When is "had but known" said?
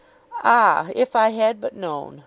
1.29-2.19